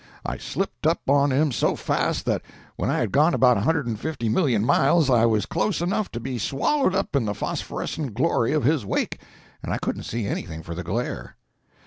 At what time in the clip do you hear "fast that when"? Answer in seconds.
1.75-2.89